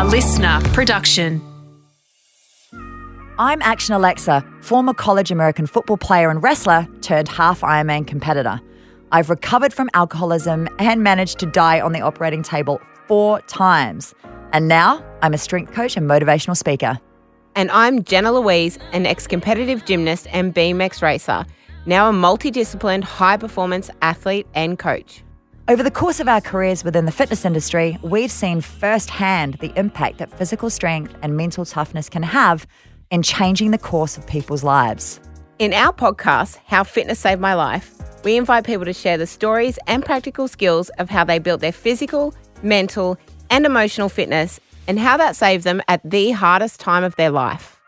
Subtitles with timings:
[0.00, 1.42] A listener production.
[3.38, 8.62] I'm Action Alexa, former college American football player and wrestler turned half Ironman competitor.
[9.12, 14.14] I've recovered from alcoholism and managed to die on the operating table four times.
[14.54, 16.98] And now I'm a strength coach and motivational speaker.
[17.54, 21.44] And I'm Jenna Louise, an ex competitive gymnast and BMX racer,
[21.84, 25.22] now a multidisciplined high performance athlete and coach.
[25.70, 30.18] Over the course of our careers within the fitness industry, we've seen firsthand the impact
[30.18, 32.66] that physical strength and mental toughness can have
[33.12, 35.20] in changing the course of people's lives.
[35.60, 37.94] In our podcast, How Fitness Saved My Life,
[38.24, 41.70] we invite people to share the stories and practical skills of how they built their
[41.70, 43.16] physical, mental,
[43.48, 44.58] and emotional fitness
[44.88, 47.79] and how that saved them at the hardest time of their life.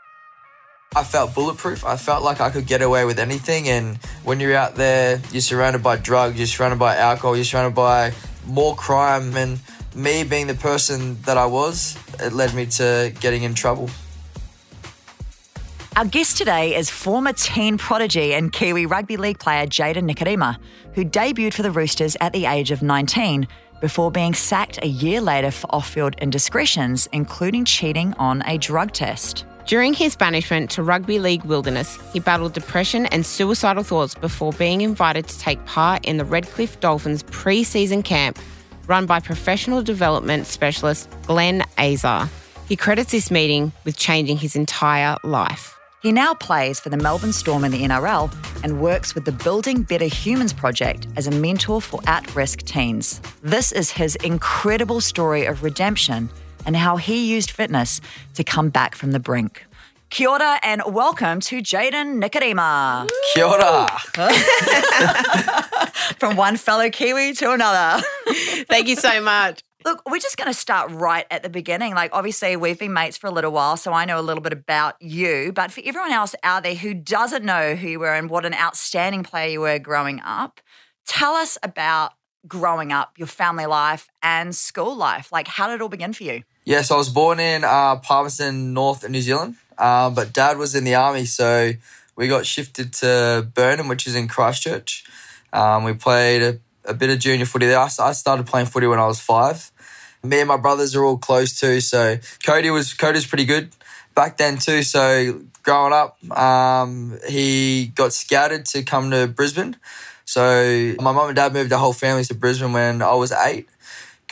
[0.95, 1.85] I felt bulletproof.
[1.85, 3.69] I felt like I could get away with anything.
[3.69, 7.75] And when you're out there, you're surrounded by drugs, you're surrounded by alcohol, you're surrounded
[7.75, 8.13] by
[8.47, 9.35] more crime.
[9.37, 9.59] And
[9.95, 13.89] me being the person that I was, it led me to getting in trouble.
[15.97, 20.59] Our guest today is former teen prodigy and Kiwi rugby league player Jayden Nikorima,
[20.95, 23.47] who debuted for the Roosters at the age of 19
[23.83, 28.93] before being sacked a year later for off field indiscretions, including cheating on a drug
[28.93, 29.45] test.
[29.67, 34.81] During his banishment to rugby league wilderness, he battled depression and suicidal thoughts before being
[34.81, 38.39] invited to take part in the Redcliffe Dolphins pre season camp
[38.89, 42.29] run by professional development specialist Glenn Azar.
[42.67, 45.79] He credits this meeting with changing his entire life.
[46.03, 49.83] He now plays for the Melbourne Storm in the NRL and works with the Building
[49.83, 53.21] Better Humans project as a mentor for at risk teens.
[53.43, 56.29] This is his incredible story of redemption
[56.67, 58.01] and how he used fitness
[58.35, 59.67] to come back from the brink.
[60.13, 63.09] Kia ora and welcome to Jayden Nikorima.
[63.33, 63.89] Kia ora.
[66.19, 68.05] from one fellow Kiwi to another.
[68.69, 69.63] Thank you so much.
[69.87, 71.95] Look, we're just going to start right at the beginning.
[71.95, 74.53] Like, obviously, we've been mates for a little while, so I know a little bit
[74.53, 75.51] about you.
[75.55, 78.55] But for everyone else out there who doesn't know who you were and what an
[78.55, 80.61] outstanding player you were growing up,
[81.07, 82.13] tell us about
[82.47, 85.33] growing up, your family life, and school life.
[85.33, 86.43] Like, how did it all begin for you?
[86.65, 90.77] Yes, I was born in uh, Palmerston, North in New Zealand, uh, but dad was
[90.77, 91.73] in the army, so
[92.15, 95.05] we got shifted to Burnham, which is in Christchurch.
[95.53, 97.81] Um, we played a, a, bit of junior footy there.
[97.81, 99.73] I, I started playing footy when I was five.
[100.23, 103.71] Me and my brothers are all close too, so Cody was Cody's pretty good
[104.15, 104.85] back then too.
[104.85, 109.77] So growing up, um, he got scouted to come to Brisbane.
[110.25, 113.69] So my mum and dad moved the whole family to Brisbane when I was eight.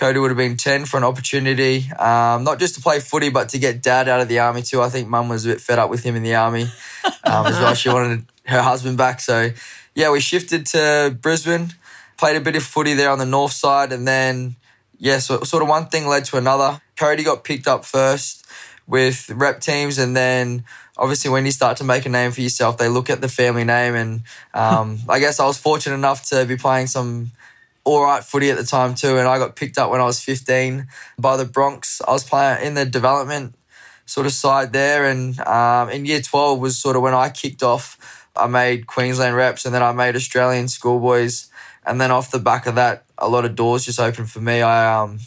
[0.00, 3.50] Cody would have been 10 for an opportunity, um, not just to play footy, but
[3.50, 4.81] to get dad out of the army too.
[4.81, 6.62] I think mum was a bit fed up with him in the army
[7.22, 7.75] um, as well.
[7.75, 9.21] She wanted her husband back.
[9.21, 9.50] So,
[9.94, 11.75] yeah, we shifted to Brisbane,
[12.16, 13.93] played a bit of footy there on the north side.
[13.93, 14.56] And then,
[14.97, 16.81] yeah, so sort of one thing led to another.
[16.97, 18.47] Cody got picked up first
[18.87, 19.99] with rep teams.
[19.99, 20.65] And then
[20.97, 23.65] obviously, when you start to make a name for yourself, they look at the family
[23.65, 23.94] name.
[23.94, 24.22] And
[24.55, 27.33] um, I guess I was fortunate enough to be playing some
[27.84, 30.20] all right footy at the time too, and I got picked up when I was
[30.20, 30.86] 15
[31.18, 32.02] by the Broncos.
[32.06, 33.54] I was playing in the development
[34.06, 37.62] sort of side there, and um, in year 12 was sort of when I kicked
[37.62, 38.26] off.
[38.36, 41.48] I made Queensland reps, and then I made Australian schoolboys,
[41.84, 44.62] and then off the back of that, a lot of doors just opened for me.
[44.62, 45.20] I um,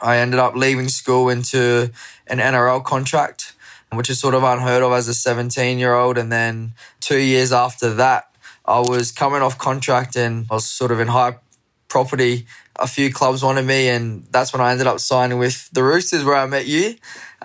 [0.00, 1.90] I ended up leaving school into
[2.26, 3.54] an NRL contract,
[3.92, 7.52] which is sort of unheard of as a 17 year old, and then two years
[7.52, 8.30] after that.
[8.66, 11.36] I was coming off contract and I was sort of in high
[11.94, 12.44] property.
[12.74, 16.24] A few clubs wanted me, and that's when I ended up signing with the Roosters,
[16.24, 16.96] where I met you.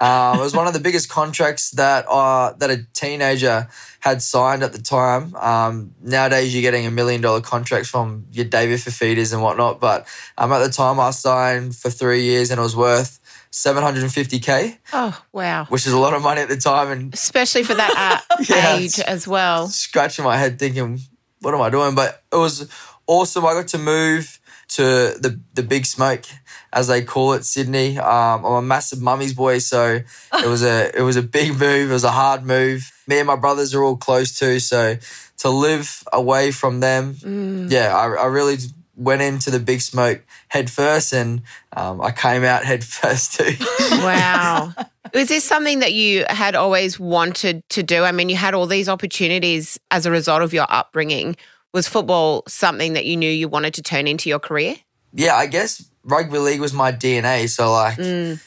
[0.02, 3.68] Um, it was one of the biggest contracts that uh, that a teenager
[4.00, 5.36] had signed at the time.
[5.36, 10.08] Um, nowadays, you're getting a million dollar contracts from your David Fifitas and whatnot, but
[10.36, 13.20] um, at the time, I signed for three years, and it was worth
[13.52, 14.80] 750k.
[14.94, 15.66] Oh wow!
[15.66, 18.78] Which is a lot of money at the time, and especially for that uh, yeah,
[18.78, 19.68] age as well.
[19.68, 21.02] Scratching my head, thinking,
[21.42, 22.68] "What am I doing?" But it was
[23.06, 23.46] awesome.
[23.46, 24.39] I got to move
[24.70, 24.84] to
[25.20, 26.26] the the big smoke,
[26.72, 27.98] as they call it, Sydney.
[27.98, 30.00] Um, I'm a massive mummy's boy, so
[30.34, 31.90] it was a it was a big move.
[31.90, 32.92] It was a hard move.
[33.08, 34.98] Me and my brothers are all close too, so
[35.40, 37.72] to live away from them, mm.
[37.72, 38.58] yeah, I, I really
[38.96, 41.42] went into the big smoke head first, and
[41.76, 43.56] um, I came out head first too.
[43.92, 44.74] wow.
[45.14, 48.04] Was this something that you had always wanted to do?
[48.04, 51.36] I mean, you had all these opportunities as a result of your upbringing
[51.74, 54.76] was football something that you knew you wanted to turn into your career?
[55.14, 57.50] Yeah, I guess rugby league was my DNA.
[57.50, 58.42] So, like, mm.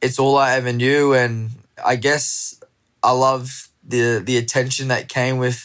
[0.00, 1.12] it's all I ever knew.
[1.14, 1.50] And
[1.84, 2.60] I guess
[3.02, 5.56] I love the, the attention that came with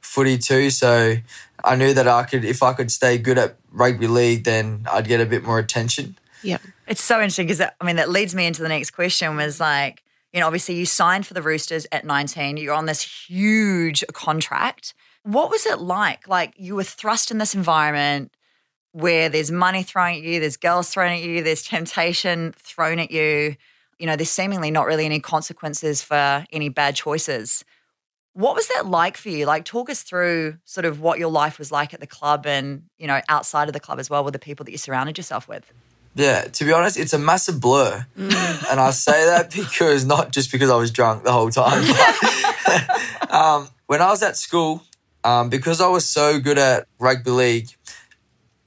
[0.00, 0.70] footy too.
[0.70, 1.16] So,
[1.64, 5.08] I knew that I could, if I could stay good at rugby league, then I'd
[5.08, 6.16] get a bit more attention.
[6.42, 6.58] Yeah.
[6.86, 10.02] It's so interesting because I mean that leads me into the next question was like,
[10.32, 12.58] you know, obviously you signed for the Roosters at 19.
[12.58, 14.92] You're on this huge contract.
[15.24, 16.28] What was it like?
[16.28, 18.32] Like you were thrust in this environment
[18.92, 23.10] where there's money thrown at you, there's girls thrown at you, there's temptation thrown at
[23.10, 23.56] you.
[23.98, 27.64] You know, there's seemingly not really any consequences for any bad choices.
[28.34, 29.46] What was that like for you?
[29.46, 32.84] Like, talk us through sort of what your life was like at the club and,
[32.98, 35.48] you know, outside of the club as well with the people that you surrounded yourself
[35.48, 35.72] with.
[36.16, 38.06] Yeah, to be honest, it's a massive blur.
[38.16, 38.32] and
[38.80, 41.84] I say that because not just because I was drunk the whole time.
[41.84, 44.82] But, um, when I was at school,
[45.24, 47.68] um, because I was so good at rugby league,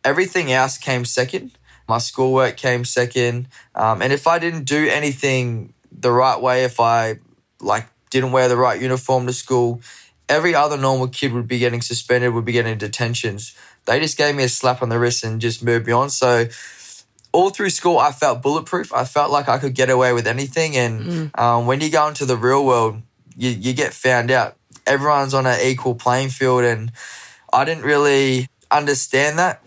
[0.03, 1.51] everything else came second.
[1.87, 3.47] My schoolwork came second.
[3.75, 7.19] Um, and if I didn't do anything the right way, if I
[7.61, 9.81] like didn't wear the right uniform to school,
[10.27, 13.55] every other normal kid would be getting suspended, would be getting detentions.
[13.85, 16.09] They just gave me a slap on the wrist and just moved me on.
[16.09, 16.47] So
[17.31, 18.93] all through school, I felt bulletproof.
[18.93, 20.75] I felt like I could get away with anything.
[20.75, 23.01] And um, when you go into the real world,
[23.37, 24.55] you, you get found out.
[24.87, 26.63] Everyone's on an equal playing field.
[26.63, 26.91] And
[27.51, 29.63] I didn't really understand that.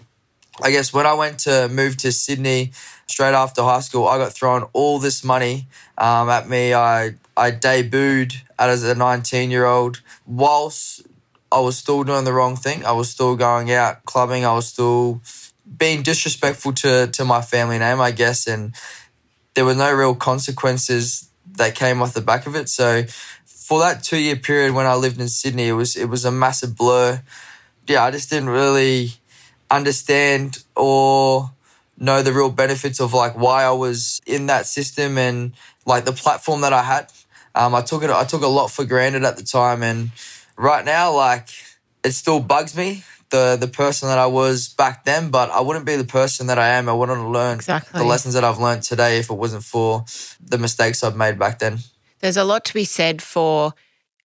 [0.63, 2.73] I guess when I went to move to Sydney
[3.07, 6.75] straight after high school, I got thrown all this money um, at me.
[6.75, 11.03] I, I debuted as a 19 year old whilst
[11.53, 12.85] I was still doing the wrong thing.
[12.85, 14.45] I was still going out clubbing.
[14.45, 15.21] I was still
[15.79, 18.75] being disrespectful to to my family name, I guess, and
[19.55, 22.69] there were no real consequences that came off the back of it.
[22.69, 23.05] So
[23.71, 26.33] for that two year period when I lived in Sydney, it was it was a
[26.33, 27.23] massive blur.
[27.87, 29.13] Yeah, I just didn't really
[29.71, 31.53] understand or
[31.97, 35.53] know the real benefits of like why I was in that system and
[35.87, 37.13] like the platform that I had.
[37.55, 38.11] Um, I took it.
[38.11, 40.11] I took a lot for granted at the time, and
[40.57, 41.51] right now, like
[42.03, 45.87] it still bugs me the the person that I was back then, but I wouldn't
[45.87, 46.89] be the person that I am.
[46.89, 48.01] I wouldn't have learned Exactly.
[48.01, 50.05] the lessons that I've learned today if it wasn't for
[50.45, 51.79] the mistakes I've made back then.
[52.21, 53.75] There's a lot to be said for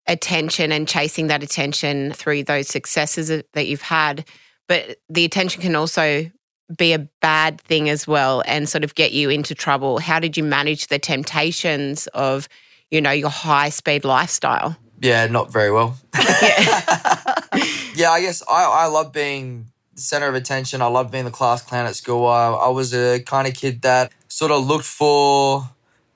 [0.06, 4.26] attention and chasing that attention through those successes that you've had.
[4.69, 6.31] But the attention can also
[6.76, 9.99] be a bad thing as well and sort of get you into trouble.
[9.99, 12.49] How did you manage the temptations of,
[12.91, 14.76] you know, your high speed lifestyle?
[15.00, 15.99] Yeah, not very well.
[17.55, 17.64] Yeah.
[17.94, 20.82] yeah, I guess I, I love being the center of attention.
[20.82, 22.26] I love being the class clown at school.
[22.26, 25.69] I, I was a kind of kid that sort of looked for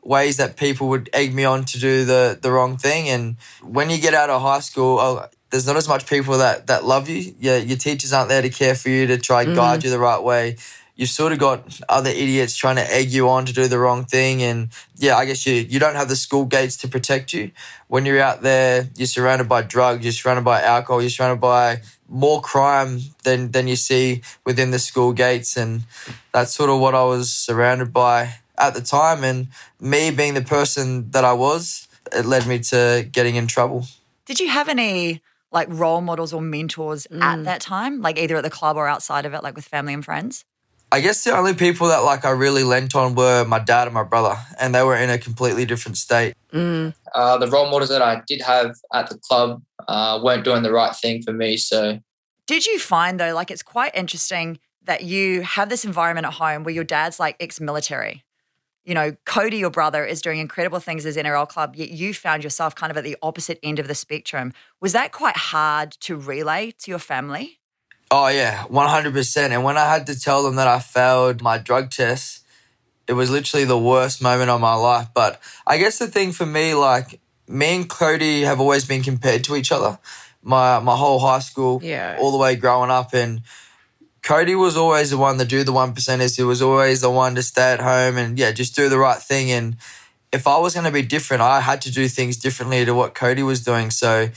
[0.09, 3.11] ways that people would egg me on to do the, the wrong thing.
[3.11, 6.67] And when you get out of high school, oh, there's not as much people that,
[6.67, 7.35] that love you.
[7.39, 9.87] Your, your teachers aren't there to care for you, to try and guide mm-hmm.
[9.87, 10.57] you the right way.
[10.97, 14.07] You've sort of got other idiots trying to egg you on to do the wrong
[14.07, 14.43] thing.
[14.43, 17.53] And yeah, I guess you, you don't have the school gates to protect you.
[17.87, 21.83] When you're out there, you're surrounded by drugs, you're surrounded by alcohol, you're surrounded by
[22.09, 25.57] more crime than, than you see within the school gates.
[25.57, 25.85] And
[26.33, 29.25] that's sort of what I was surrounded by at the time.
[29.25, 29.49] And
[29.81, 33.87] me being the person that I was, it led me to getting in trouble.
[34.27, 38.43] Did you have any like role models or mentors at that time, like either at
[38.43, 40.45] the club or outside of it, like with family and friends?
[40.91, 43.95] I guess the only people that like I really lent on were my dad and
[43.95, 46.35] my brother, and they were in a completely different state.
[46.53, 46.95] Mm.
[47.15, 50.73] Uh, the role models that I did have at the club uh, weren't doing the
[50.73, 51.57] right thing for me.
[51.59, 51.99] So
[52.47, 56.65] Did you find though, like it's quite interesting that you have this environment at home
[56.65, 58.25] where your dad's like ex military?
[58.89, 62.43] You know, Cody, your brother, is doing incredible things as NRL club, yet you found
[62.43, 64.55] yourself kind of at the opposite end of the spectrum.
[64.81, 67.59] Was that quite hard to relay to your family?
[68.11, 69.53] Oh yeah, one hundred percent.
[69.53, 72.47] And when I had to tell them that I failed my drug test,
[73.07, 75.09] it was literally the worst moment of my life.
[75.13, 79.45] But I guess the thing for me, like me and Cody have always been compared
[79.45, 79.99] to each other.
[80.43, 82.17] My my whole high school, Yeah.
[82.19, 83.43] all the way growing up, and
[84.29, 86.37] Cody was always the one to do the one percenters.
[86.37, 89.17] He was always the one to stay at home and yeah, just do the right
[89.17, 89.51] thing.
[89.51, 89.79] And
[90.31, 93.15] if I was going to be different, I had to do things differently to what
[93.15, 93.91] Cody was doing.
[93.91, 94.29] So,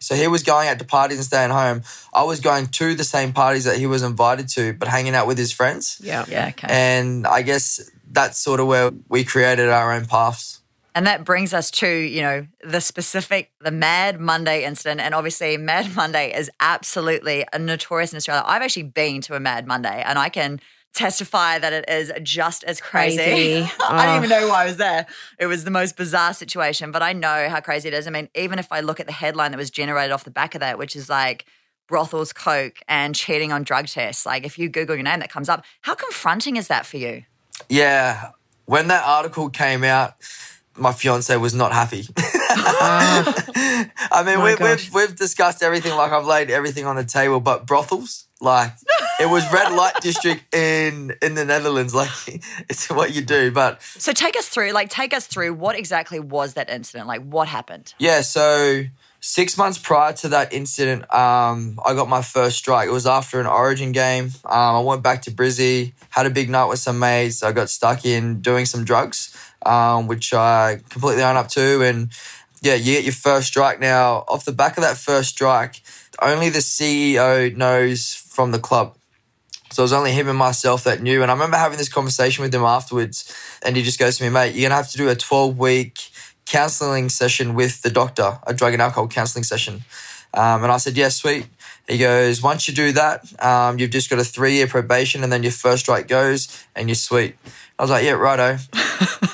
[0.00, 1.80] so he was going out to parties and staying home.
[2.12, 5.26] I was going to the same parties that he was invited to, but hanging out
[5.26, 5.98] with his friends.
[6.04, 6.26] Yeah.
[6.28, 6.66] Yeah, okay.
[6.68, 10.57] And I guess that's sort of where we created our own paths.
[10.98, 15.00] And that brings us to, you know, the specific, the Mad Monday incident.
[15.00, 18.42] And obviously, Mad Monday is absolutely a notorious in Australia.
[18.44, 20.58] I've actually been to a Mad Monday and I can
[20.94, 23.16] testify that it is just as crazy.
[23.18, 23.70] Crazy.
[23.88, 24.16] I didn't Oh.
[24.16, 25.06] even know why I was there.
[25.38, 28.08] It was the most bizarre situation, but I know how crazy it is.
[28.08, 30.56] I mean, even if I look at the headline that was generated off the back
[30.56, 31.46] of that, which is like,
[31.86, 34.26] brothels, coke, and cheating on drug tests.
[34.26, 35.64] Like, if you Google your name, that comes up.
[35.82, 37.22] How confronting is that for you?
[37.68, 38.32] Yeah.
[38.66, 40.14] When that article came out,
[40.78, 42.06] my fiance was not happy.
[42.90, 44.90] I mean, we, gosh.
[44.90, 45.94] we've we've discussed everything.
[45.96, 48.72] Like I've laid everything on the table, but brothels, like
[49.20, 51.94] it was red light district in in the Netherlands.
[51.94, 52.10] Like
[52.68, 53.50] it's what you do.
[53.50, 57.06] But So take us through, like, take us through what exactly was that incident?
[57.06, 57.94] Like, what happened?
[57.98, 58.84] yeah, so
[59.20, 62.88] six months prior to that incident, um, I got my first strike.
[62.88, 64.26] It was after an Origin game.
[64.44, 67.42] Um, I went back to Brizzy, had a big night with some mates.
[67.42, 69.36] I got stuck in doing some drugs,
[69.68, 71.82] um, which I completely own up to.
[71.82, 72.10] And
[72.62, 73.78] yeah, you get your first strike.
[73.78, 75.82] Now, off the back of that first strike,
[76.20, 78.96] only the CEO knows from the club.
[79.70, 81.22] So it was only him and myself that knew.
[81.22, 83.32] And I remember having this conversation with him afterwards.
[83.62, 85.58] And he just goes to me, mate, you're going to have to do a 12
[85.58, 86.08] week
[86.46, 89.84] counseling session with the doctor, a drug and alcohol counseling session.
[90.32, 91.46] Um, and I said, yeah, sweet.
[91.86, 95.32] He goes, once you do that, um, you've just got a three year probation and
[95.32, 97.36] then your first strike goes and you're sweet.
[97.78, 98.58] I was like, yeah, righto.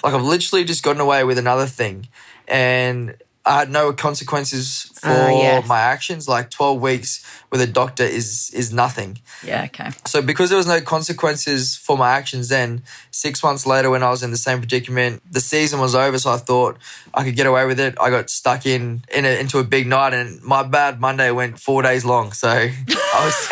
[0.05, 2.09] like I've literally just gotten away with another thing.
[2.47, 5.67] And I had no consequences for Ah, yes.
[5.69, 6.29] my actions.
[6.29, 9.19] Like 12 weeks with a doctor is is nothing.
[9.43, 9.91] Yeah, okay.
[10.07, 14.11] So because there was no consequences for my actions then, six months later when I
[14.11, 16.19] was in the same predicament, the season was over.
[16.19, 16.79] So I thought
[17.13, 17.95] I could get away with it.
[18.01, 21.61] I got stuck in, in a, into a big night and my bad Monday went
[21.61, 22.33] four days long.
[22.33, 23.49] So I was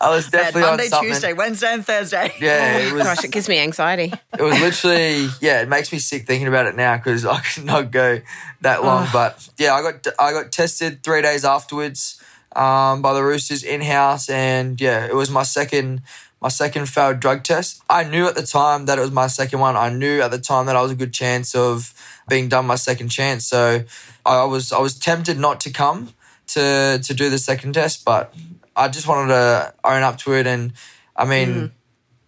[0.00, 1.10] I was Bad definitely Monday, on something.
[1.10, 2.32] Tuesday, Wednesday, and Thursday.
[2.40, 4.12] Yeah, it was Gosh, it gives me anxiety.
[4.38, 7.64] it was literally yeah it makes me sick thinking about it now because i could
[7.64, 8.20] not go
[8.62, 12.20] that long but yeah i got i got tested three days afterwards
[12.56, 16.02] um, by the roosters in-house and yeah it was my second
[16.40, 17.82] my second failed drug test.
[17.88, 19.76] I knew at the time that it was my second one.
[19.76, 21.94] I knew at the time that i was a good chance of
[22.28, 23.46] being done my second chance.
[23.46, 23.84] So
[24.26, 26.12] i was i was tempted not to come
[26.48, 28.34] to to do the second test but
[28.76, 30.46] i just wanted to own up to it.
[30.46, 30.72] And
[31.16, 31.72] i mean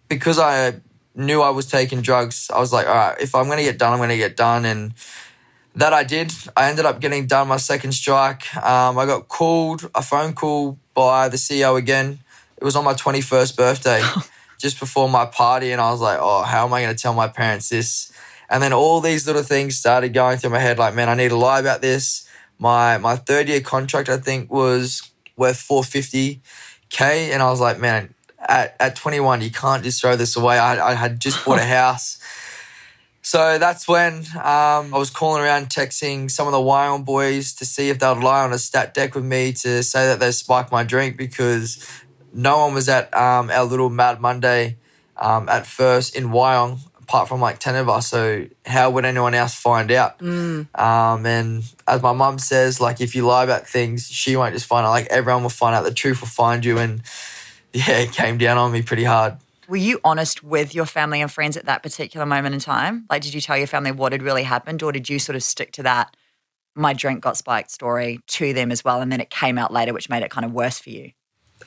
[0.09, 0.75] because I
[1.15, 3.77] knew I was taking drugs, I was like, all right, if I'm going to get
[3.77, 4.65] done, I'm going to get done.
[4.65, 4.93] And
[5.77, 6.33] that I did.
[6.55, 8.55] I ended up getting done my second strike.
[8.57, 12.19] Um, I got called, a phone call by the CEO again.
[12.57, 14.03] It was on my 21st birthday,
[14.59, 15.71] just before my party.
[15.71, 18.11] And I was like, oh, how am I going to tell my parents this?
[18.49, 21.29] And then all these little things started going through my head like, man, I need
[21.29, 22.27] to lie about this.
[22.57, 26.39] My, my third year contract, I think, was worth 450K.
[26.99, 30.57] And I was like, man, at, at 21, you can't just throw this away.
[30.57, 32.17] I, I had just bought a house.
[33.27, 37.65] So that's when um, I was calling around, texting some of the Wyong boys to
[37.65, 40.31] see if they would lie on a stat dec with me to say that they
[40.31, 41.85] spiked my drink because
[42.31, 44.77] no one was at um, our little Mad Monday
[45.17, 48.07] um, at first in Wyong, apart from like 10 of us.
[48.07, 50.21] So how would anyone else find out?
[50.73, 54.67] Um, and as my mum says, like if you lie about things, she won't just
[54.67, 54.91] find out.
[54.91, 55.83] Like everyone will find out.
[55.83, 56.77] The truth will find you.
[56.77, 57.01] And
[57.73, 59.35] yeah, it came down on me pretty hard.
[59.67, 63.05] Were you honest with your family and friends at that particular moment in time?
[63.09, 65.43] Like, did you tell your family what had really happened, or did you sort of
[65.43, 66.15] stick to that
[66.73, 69.01] my drink got spiked story to them as well?
[69.01, 71.11] And then it came out later, which made it kind of worse for you.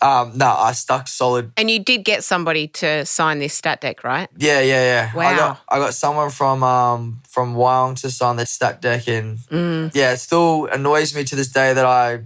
[0.01, 1.53] Um, no, I stuck solid.
[1.59, 4.29] And you did get somebody to sign this stat dec, right?
[4.39, 5.15] Yeah, yeah, yeah.
[5.15, 5.29] Wow.
[5.29, 9.93] I got I got someone from um from Wyong to sign the stat dec, and
[9.95, 12.21] yeah, it still annoys me to this day that I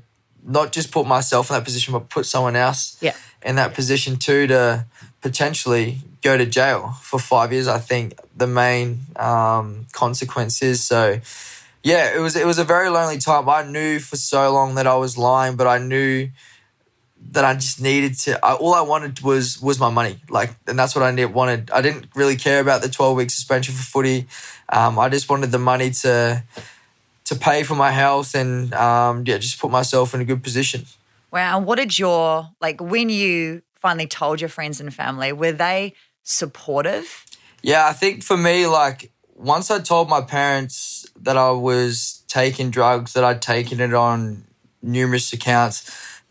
[0.47, 3.15] not just put myself in that position, but put someone else Yeah.
[3.43, 4.85] in that position too to
[5.25, 7.67] potentially go to jail for five years.
[7.67, 8.05] I think
[8.37, 11.21] the main um, consequence is so.
[11.83, 13.49] Yeah, it was it was a very lonely time.
[13.49, 16.29] I knew for so long that I was lying, but I knew
[17.33, 18.31] that I just needed to.
[18.45, 21.71] I, all I wanted was was my money, like, and that's what I need, wanted.
[21.71, 24.27] I didn't really care about the twelve week suspension for footy.
[24.69, 26.43] Um, I just wanted the money to
[27.25, 30.85] to pay for my health and um, yeah, just put myself in a good position.
[31.33, 31.57] Wow.
[31.57, 35.93] And what did your, like, when you finally told your friends and family, were they
[36.23, 37.27] supportive?
[37.61, 42.71] Yeah, I think for me, like once I told my parents that I was taking
[42.71, 44.45] drugs, that I'd taken it on
[44.81, 45.77] numerous accounts,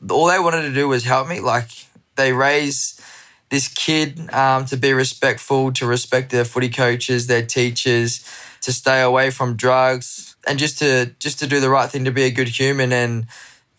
[0.10, 1.42] all they wanted to do was help me.
[1.42, 1.70] Like
[2.16, 3.00] they raised
[3.52, 8.28] this kid um, to be respectful, to respect their footy coaches, their teachers,
[8.62, 12.12] to stay away from drugs, and just to just to do the right thing, to
[12.12, 12.92] be a good human.
[12.92, 13.28] And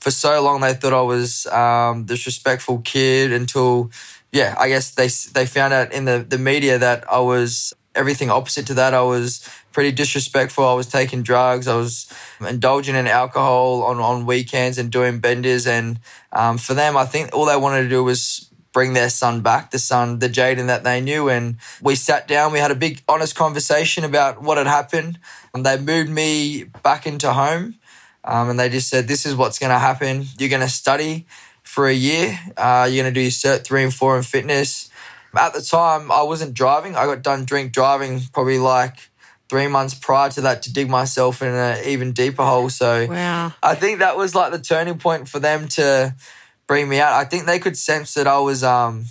[0.05, 3.91] for so long, they thought I was um, this respectful kid until
[4.33, 8.29] yeah, I guess they they found out in the the media that I was everything
[8.29, 8.93] opposite to that.
[8.93, 10.63] I was pretty disrespectful.
[10.67, 11.67] I was taking drugs.
[11.67, 12.13] I was
[12.47, 15.67] indulging in alcohol on on weekends and doing benders.
[15.67, 16.01] And
[16.35, 19.71] um, for them, I think all they wanted to do was bring their son back,
[19.71, 21.31] the son, the Jayden that they knew.
[21.31, 22.53] And we sat down.
[22.53, 25.19] We had a big, honest conversation about what had happened.
[25.55, 27.77] And they moved me back into home.
[28.25, 30.27] Um, and they just said, "This is what's going to happen.
[30.39, 31.27] You're going to study."
[31.65, 32.39] for a year.
[32.57, 34.91] Uh, you're going to do your cert three and four in fitness.
[35.37, 36.95] At the time, I wasn't driving.
[36.95, 39.11] I got done drink driving probably like
[39.49, 42.71] three months prior to that to dig myself in an even deeper hole.
[42.71, 43.53] So Wow.
[43.63, 46.15] I think that was like the turning point for them to
[46.69, 47.13] bring me out.
[47.13, 49.07] I think they could sense that I was um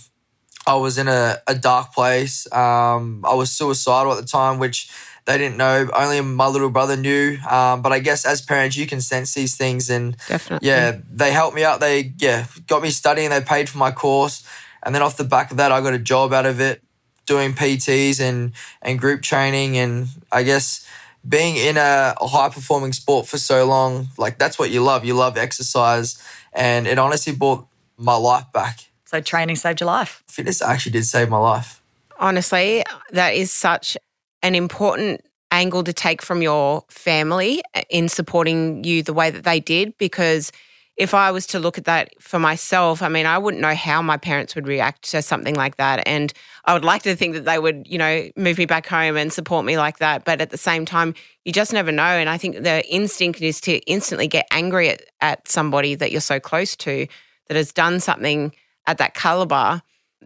[0.65, 2.49] I was in a, a dark place.
[2.53, 4.89] Um, I was suicidal at the time, which
[5.25, 5.89] they didn't know.
[5.95, 7.37] Only my little brother knew.
[7.49, 9.89] Um, but I guess as parents, you can sense these things.
[9.89, 10.67] And Definitely.
[10.67, 11.79] yeah, they helped me out.
[11.79, 13.29] They yeah got me studying.
[13.29, 14.45] They paid for my course,
[14.83, 16.81] and then off the back of that, I got a job out of it,
[17.25, 18.51] doing PTs and
[18.81, 19.77] and group training.
[19.77, 20.85] And I guess
[21.27, 25.05] being in a, a high performing sport for so long, like that's what you love.
[25.05, 27.65] You love exercise, and it honestly brought
[27.97, 28.89] my life back.
[29.05, 30.23] So training saved your life.
[30.27, 31.81] Fitness actually did save my life.
[32.19, 33.95] honestly, that is such
[34.43, 35.21] an important
[35.51, 39.97] angle to take from your family uh, in supporting you the way that they did.
[39.97, 40.51] Because
[40.95, 44.01] if I was to look at that for myself, I mean, I wouldn't know how
[44.01, 46.07] my parents would react to something like that.
[46.07, 46.31] And
[46.65, 49.33] I would like to think that they would, you know, move me back home and
[49.33, 50.23] support me like that.
[50.23, 52.03] But at the same time, you just never know.
[52.03, 56.21] And I think the instinct is to instantly get angry at, at somebody that you're
[56.21, 57.07] so close to
[57.47, 58.53] that has done something
[58.85, 59.81] at that caliber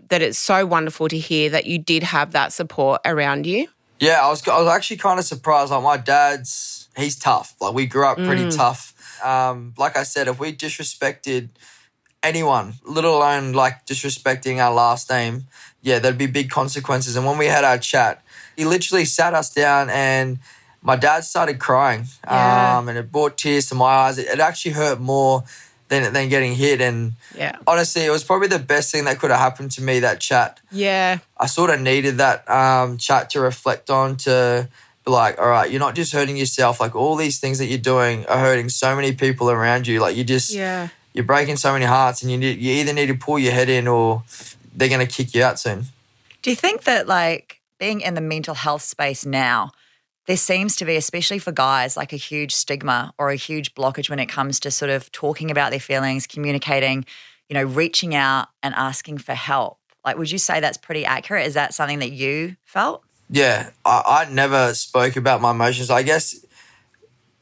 [0.09, 3.67] that it's so wonderful to hear that you did have that support around you.
[3.99, 5.71] Yeah, I was I was actually kind of surprised.
[5.71, 7.55] Like my dad's, he's tough.
[7.59, 8.93] Like we grew up pretty tough.
[9.23, 11.49] Um, like I said, if we disrespected
[12.21, 15.45] anyone, let alone like disrespecting our last name,
[15.81, 17.15] yeah, there'd be big consequences.
[17.15, 18.23] And when we had our chat,
[18.55, 20.39] he literally sat us down and
[20.81, 22.05] my dad started crying.
[22.25, 22.77] Yeah.
[22.77, 24.17] Um, and it brought tears to my eyes.
[24.17, 25.43] It, it actually hurt more
[25.89, 26.81] than than getting hit.
[26.81, 27.55] And Yeah.
[27.65, 29.99] honestly, it was probably the best thing that could have happened to me.
[29.99, 30.59] That chat.
[30.71, 31.19] Yeah.
[31.39, 34.67] I sort of needed that um, chat to reflect on to
[35.05, 36.79] be like, all right, you're not just hurting yourself.
[36.81, 39.99] Like all these things that you're doing are hurting so many people around you.
[39.99, 40.89] Like you just Yeah.
[41.13, 43.69] you're breaking so many hearts, and you need, you either need to pull your head
[43.69, 44.23] in or
[44.75, 45.87] they're gonna kick you out soon.
[46.43, 49.71] Do you think that like being in the mental health space now,
[50.27, 54.09] there seems to be, especially for guys, like a huge stigma or a huge blockage
[54.09, 57.05] when it comes to sort of talking about their feelings, communicating,
[57.49, 59.79] you know, reaching out and asking for help.
[60.03, 61.47] Like, would you say that's pretty accurate?
[61.47, 63.03] Is that something that you felt?
[63.29, 65.89] Yeah, I, I never spoke about my emotions.
[65.89, 66.45] I guess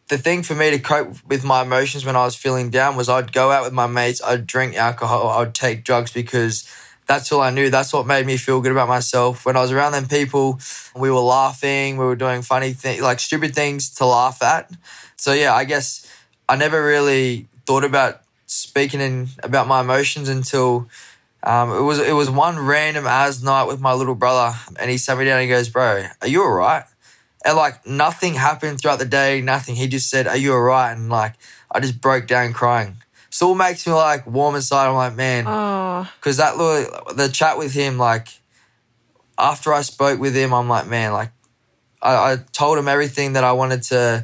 [0.08, 3.10] the thing for me to cope with my emotions when I was feeling down was
[3.10, 6.70] I'd go out with my mates, I'd drink alcohol, I'd take drugs because
[7.08, 7.70] that's all I knew.
[7.70, 9.46] That's what made me feel good about myself.
[9.46, 10.60] When I was around them people,
[10.96, 14.72] we were laughing, we were doing funny things, like stupid things to laugh at.
[15.16, 16.12] So yeah, I guess
[16.50, 20.88] I never really thought about speaking in about my emotions until
[21.44, 24.98] um, it was it was one random as night with my little brother, and he
[24.98, 26.84] sat me down and he goes, "Bro, are you alright?"
[27.46, 29.76] And like nothing happened throughout the day, nothing.
[29.76, 31.34] He just said, "Are you alright?" And like
[31.72, 32.98] I just broke down crying.
[33.36, 34.88] Still makes me like warm inside.
[34.88, 35.44] I'm like, man,
[36.16, 38.30] because that little the chat with him, like
[39.38, 41.32] after I spoke with him, I'm like, man, like
[42.02, 44.24] I, I told him everything that I wanted to.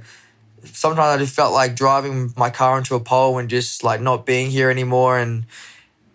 [0.64, 4.26] Sometimes I just felt like driving my car into a pole and just like not
[4.26, 5.20] being here anymore.
[5.20, 5.44] And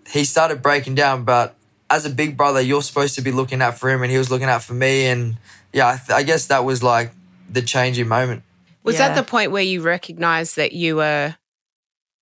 [0.09, 1.24] he started breaking down.
[1.24, 1.54] But
[1.90, 4.30] as a big brother, you're supposed to be looking out for him, and he was
[4.30, 5.04] looking out for me.
[5.04, 5.37] And
[5.70, 7.11] yeah, I, th- I guess that was like
[7.46, 8.42] the changing moment.
[8.82, 9.09] was Yeah.
[9.09, 11.37] that the point where you recognized that you were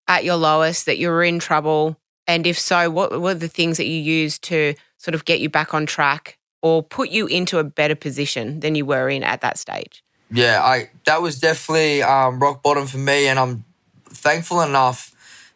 [0.09, 1.97] at your lowest, that you were in trouble?
[2.27, 5.49] And if so, what were the things that you used to sort of get you
[5.49, 9.43] back on track or put you into a better position than you were in at
[9.43, 10.05] that stage?
[10.31, 13.65] yeah, I that was definitely um, rock bottom for me, and I'm
[14.09, 15.13] thankful enough.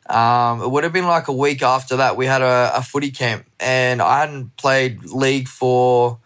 [0.09, 3.11] Um, it would have been like a week after that we had a, a footy
[3.11, 6.19] camp, and I hadn't played league for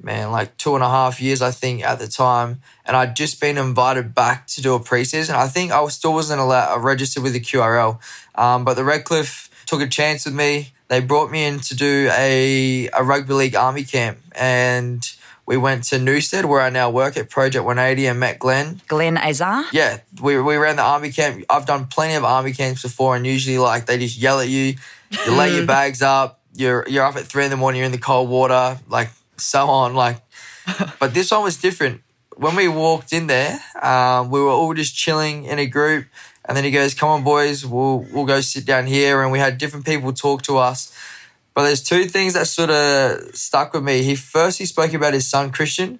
[0.00, 3.40] man like two and a half years, I think, at the time, and I'd just
[3.40, 5.34] been invited back to do a preseason.
[5.34, 7.98] I think I still wasn't allowed registered with the QRL,
[8.34, 10.72] um, but the Redcliffe took a chance with me.
[10.88, 15.04] They brought me in to do a, a rugby league army camp, and
[15.44, 18.80] we went to Newstead, where I now work at Project 180, and met Glenn.
[18.86, 19.64] Glenn Azar?
[19.72, 21.44] Yeah, we, we ran the army camp.
[21.50, 24.74] I've done plenty of army camps before, and usually like they just yell at you,
[25.26, 27.92] you lay your bags up, you're you're up at three in the morning, you're in
[27.92, 29.94] the cold water, like so on.
[29.94, 30.18] Like,
[31.00, 32.02] but this one was different.
[32.36, 36.04] When we walked in there, um, we were all just chilling in a group,
[36.44, 39.38] and then he goes, "Come on, boys, we'll we'll go sit down here." And we
[39.38, 40.92] had different people talk to us.
[41.54, 44.02] But there's two things that sort of stuck with me.
[44.02, 45.98] He first he spoke about his son Christian,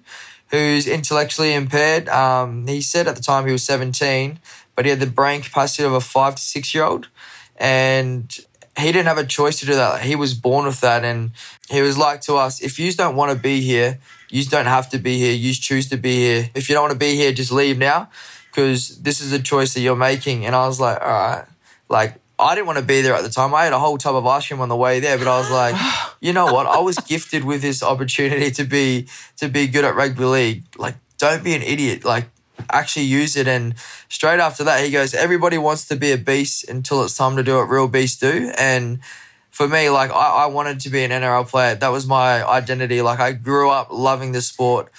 [0.51, 2.07] who's intellectually impaired.
[2.09, 4.39] Um, he said at the time he was 17,
[4.75, 7.07] but he had the brain capacity of a five to six year old,
[7.55, 8.37] and
[8.77, 10.03] he didn't have a choice to do that.
[10.03, 11.31] He was born with that, and
[11.71, 13.97] he was like to us, "If you don't want to be here,
[14.29, 15.33] you don't have to be here.
[15.33, 16.49] You choose to be here.
[16.55, 18.09] If you don't want to be here, just leave now,
[18.51, 21.45] because this is a choice that you're making." And I was like, "All right,"
[21.89, 22.15] like.
[22.39, 23.55] I didn't want to be there at the time.
[23.55, 25.49] I had a whole tub of ice cream on the way there, but I was
[25.49, 25.73] like,
[26.21, 26.67] you know what?
[26.67, 30.63] I was gifted with this opportunity to be to be good at rugby league.
[30.77, 32.05] Like, don't be an idiot.
[32.05, 32.29] Like,
[32.69, 33.47] actually use it.
[33.47, 33.75] And
[34.09, 37.43] straight after that, he goes, everybody wants to be a beast until it's time to
[37.43, 38.51] do what real beasts do.
[38.57, 38.99] And
[39.57, 41.73] for me, like I, I wanted to be an NRL player.
[41.73, 43.01] That was my identity.
[43.01, 44.91] Like I grew up loving the sport,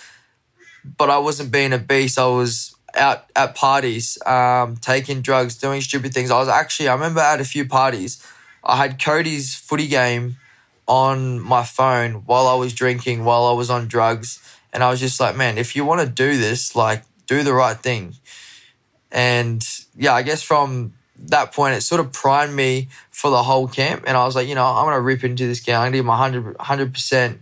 [0.97, 2.19] but I wasn't being a beast.
[2.19, 6.33] I was out at parties, um, taking drugs, doing stupid things.
[6.33, 8.21] I was actually, I remember at a few parties,
[8.65, 10.39] I had Cody's footy game
[10.89, 14.43] on my phone while I was drinking, while I was on drugs.
[14.73, 17.55] And I was just like, man, if you want to do this, like, do the
[17.55, 18.17] right thing.
[19.13, 19.65] And
[19.97, 24.05] yeah, I guess from that point, it sort of primed me for the whole camp.
[24.07, 25.77] And I was like, you know, I'm going to rip into this game.
[25.77, 27.39] I'm going to give my 100, 100%.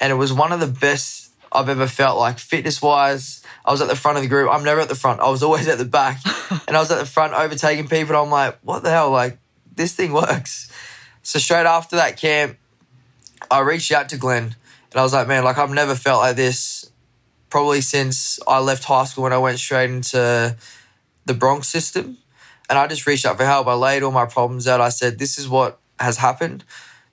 [0.00, 3.42] And it was one of the best I've ever felt like fitness wise.
[3.64, 4.50] I was at the front of the group.
[4.50, 5.20] I'm never at the front.
[5.20, 6.20] I was always at the back.
[6.68, 8.14] and I was at the front overtaking people.
[8.14, 9.10] And I'm like, what the hell?
[9.10, 9.38] Like,
[9.74, 10.70] this thing works.
[11.22, 12.56] So straight after that camp,
[13.50, 14.54] I reached out to Glenn
[14.96, 16.90] and I was like, man, like I've never felt like this
[17.50, 20.56] probably since I left high school when I went straight into
[21.26, 22.18] the Broncos system.
[22.68, 23.66] And I just reached out for help.
[23.66, 24.80] I laid all my problems out.
[24.80, 26.64] I said, this is what has happened.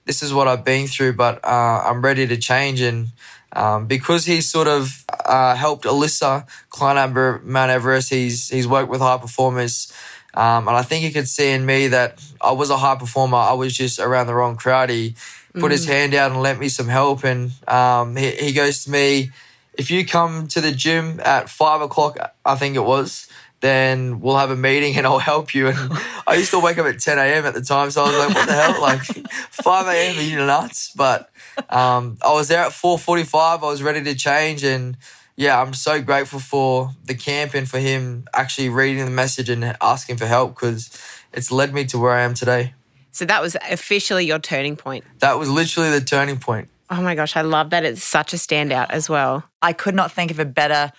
[0.06, 2.82] This is what I've been through, but uh, I'm ready to change.
[2.82, 3.10] And
[3.54, 7.14] um, because he's sort of uh, helped Alyssa climb
[7.44, 9.94] Mount Everest, he's, he's worked with high performers.
[10.34, 13.38] Um, and I think he could see in me that I was a high performer.
[13.38, 14.90] I was just around the wrong crowd.
[14.90, 15.16] He
[15.54, 17.24] put his hand out and lent me some help.
[17.24, 19.30] And um, he, he goes to me,
[19.76, 23.28] if you come to the gym at five o'clock, I think it was,
[23.64, 25.70] then we'll have a meeting and I'll help you.
[25.70, 25.78] And
[26.28, 27.46] I used to wake up at 10 a.m.
[27.46, 27.90] at the time.
[27.92, 28.82] So I was like, what the hell?
[28.82, 30.18] Like 5 a.m.
[30.18, 30.92] Are you nuts?
[30.94, 31.30] But
[31.70, 33.64] um, I was there at 4.45.
[33.64, 34.66] I was ready to change.
[34.66, 34.98] And
[35.38, 39.78] yeah, I'm so grateful for the camp and for him actually reading the message and
[39.82, 40.90] asking for help because
[41.32, 42.74] it's led me to where I am today.
[43.12, 45.06] So that was officially your turning point.
[45.20, 46.68] That was literally the turning point.
[46.90, 47.86] Oh my gosh, I love that.
[47.86, 49.46] It's such a standout as well.
[49.62, 50.92] I could not think of a better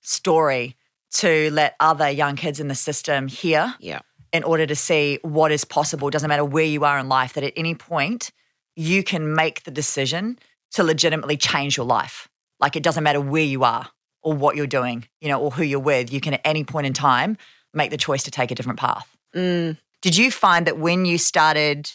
[0.00, 0.74] story
[1.14, 4.00] to let other young kids in the system hear Yeah.
[4.32, 6.10] in order to see what is possible.
[6.10, 8.30] Doesn't matter where you are in life, that at any point
[8.76, 10.38] you can make the decision
[10.72, 12.28] to legitimately change your life.
[12.60, 13.88] Like it doesn't matter where you are
[14.22, 16.12] or what you're doing, you know, or who you're with.
[16.12, 17.36] You can at any point in time
[17.72, 19.16] make the choice to take a different path.
[19.34, 19.78] Mm.
[20.02, 21.90] Did you find that when you started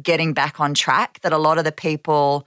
[0.00, 2.46] getting back on track, that a lot of the people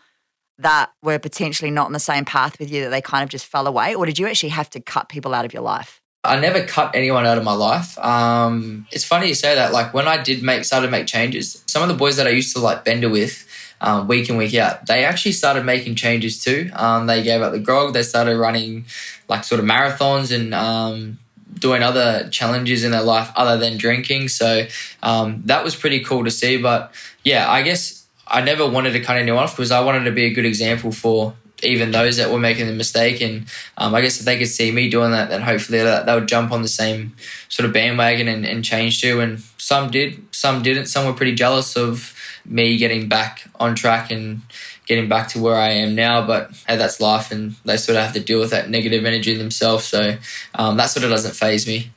[0.58, 3.46] that were potentially not on the same path with you, that they kind of just
[3.46, 3.96] fell away?
[3.96, 6.01] Or did you actually have to cut people out of your life?
[6.24, 7.98] I never cut anyone out of my life.
[7.98, 9.74] Um, it's funny you say that.
[9.74, 12.30] Like when I did make started to make changes, some of the boys that I
[12.30, 13.48] used to like bender with,
[13.82, 16.70] um, week in week out, they actually started making changes too.
[16.74, 17.94] Um, they gave up the grog.
[17.94, 18.86] They started running
[19.28, 21.18] like sort of marathons and um,
[21.58, 24.28] doing other challenges in their life other than drinking.
[24.28, 24.68] So
[25.02, 26.58] um, that was pretty cool to see.
[26.58, 30.12] But yeah, I guess I never wanted to cut anyone off because I wanted to
[30.12, 33.22] be a good example for even those that were making the mistake.
[33.22, 33.46] And
[33.78, 36.28] um, I guess if they could see me doing that, then hopefully that they would
[36.28, 37.16] jump on the same
[37.50, 39.20] sort of bandwagon and, and change too.
[39.20, 40.88] And some did, some didn't.
[40.88, 44.42] Some were pretty jealous of me getting back on track and
[44.86, 46.26] getting back to where I am now.
[46.26, 49.36] But hey, that's life, and they sort of have to deal with that negative energy
[49.36, 49.86] themselves.
[49.86, 50.18] So
[50.56, 51.92] um, that sort of doesn't phase me.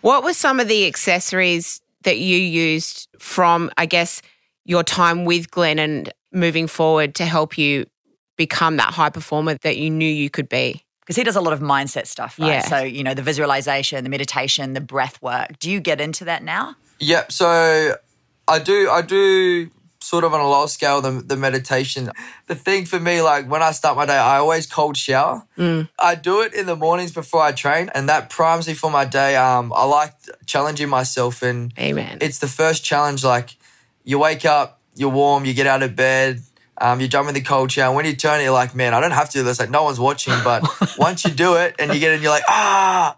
[0.00, 4.22] What were some of the accessories that you used from, I guess,
[4.64, 7.86] your time with Glenn and moving forward to help you
[8.40, 10.82] become that high performer that you knew you could be?
[11.00, 12.48] Because he does a lot of mindset stuff, right?
[12.48, 12.62] Yeah.
[12.62, 15.58] So, you know, the visualization, the meditation, the breath work.
[15.58, 16.74] Do you get into that now?
[17.00, 17.32] Yep.
[17.32, 17.96] So
[18.48, 18.88] I do.
[18.88, 19.70] I do
[20.02, 22.10] sort of on a lower scale the, the meditation.
[22.46, 25.44] The thing for me, like when I start my day, I always cold shower.
[25.98, 29.04] I do it in the mornings before I train, and that primes me for my
[29.04, 29.36] day.
[29.36, 30.14] Um, I like
[30.46, 32.16] challenging myself, and Amen.
[32.22, 33.22] it's the first challenge.
[33.22, 33.56] Like
[34.04, 36.40] you wake up, you're warm, you get out of bed.
[36.80, 37.94] Um, you jump in the cold shower.
[37.94, 39.60] When you turn it, you're like, man, I don't have to do this.
[39.60, 40.34] Like, no one's watching.
[40.42, 40.64] But
[40.98, 43.16] once you do it and you get in, you're like, ah,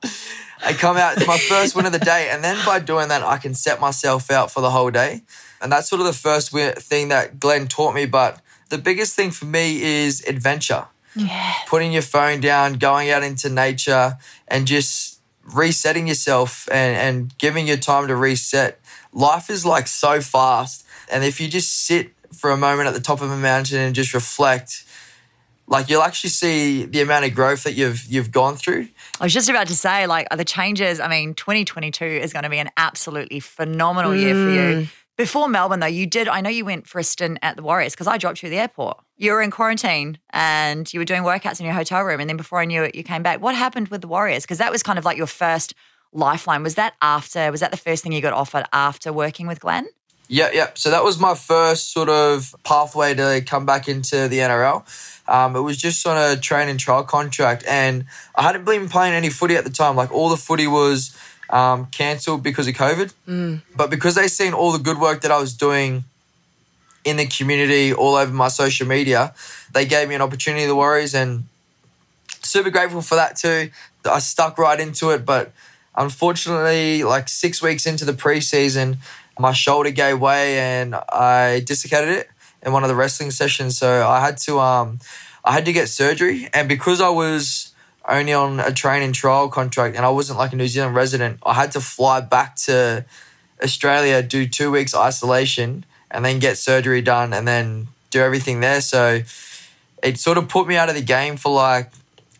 [0.64, 1.16] I come out.
[1.16, 2.29] It's my first win of the day.
[2.31, 5.22] And then by doing that, I can set myself out for the whole day.
[5.61, 8.05] And that's sort of the first thing that Glenn taught me.
[8.07, 10.87] But the biggest thing for me is adventure.
[11.14, 11.55] yeah.
[11.68, 15.20] Putting your phone down, going out into nature, and just
[15.55, 18.81] resetting yourself and, and giving your time to reset.
[19.12, 20.85] Life is like so fast.
[21.11, 23.95] And if you just sit for a moment at the top of a mountain and
[23.95, 24.85] just reflect,
[25.66, 28.88] like you'll actually see the amount of growth that you've you've gone through.
[29.21, 31.01] I was just about to say, like, are the changes?
[31.01, 34.83] I mean, 2022 is going to be an absolutely phenomenal year for you.
[34.83, 34.88] Mm.
[35.18, 37.92] Before Melbourne, though, you did, I know you went for a stint at the Warriors
[37.92, 38.99] because I dropped you at the airport.
[39.16, 42.18] You were in quarantine and you were doing workouts in your hotel room.
[42.18, 43.40] And then before I knew it, you came back.
[43.40, 44.45] What happened with the Warriors?
[44.45, 45.75] Because that was kind of like your first
[46.12, 46.62] lifeline.
[46.62, 49.87] Was that after, was that the first thing you got offered after working with Glenn?
[50.33, 50.71] Yeah, yeah.
[50.73, 54.83] So that was my first sort of pathway to come back into the NRL.
[55.29, 59.12] Um, it was just on a train and trial contract, and I hadn't been playing
[59.12, 59.95] any footy at the time.
[59.95, 61.14] Like all the footy was
[61.51, 63.12] um, cancelled because of COVID.
[63.77, 66.05] But because they seen all the good work that I was doing
[67.05, 69.35] in the community, all over my social media.
[69.75, 71.45] They gave me an opportunity, the Warriors, and
[72.40, 73.71] super grateful for that too.
[74.07, 75.53] I stuck right into it, but
[75.95, 78.97] unfortunately, like six weeks into the preseason,
[79.43, 82.29] my shoulder gave way and I dislocated it
[82.63, 83.77] in one of the wrestling sessions.
[83.77, 85.01] So I had to um
[85.45, 87.75] I had to get surgery, and because I was
[88.09, 91.55] only on a training trial contract and I wasn't like a New Zealand resident, I
[91.55, 93.05] had to fly back to
[93.63, 98.81] Australia, do two weeks isolation, and then get surgery done, and then do everything there.
[98.81, 99.23] So
[100.03, 101.91] it sort of put me out of the game for like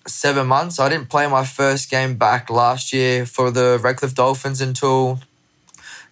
[0.07, 0.79] seven months.
[0.79, 5.21] I didn't play my first game back last year for the Redcliffe Dolphins until